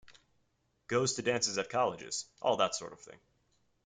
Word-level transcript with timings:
Goes 0.87 1.13
to 1.13 1.21
dances 1.21 1.59
at 1.59 1.69
colleges— 1.69 2.25
all 2.41 2.57
that 2.57 2.73
sort 2.73 2.91
of 2.91 3.01
thing. 3.01 3.19